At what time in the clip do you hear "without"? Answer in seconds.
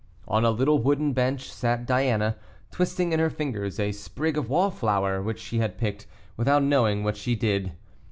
6.35-6.63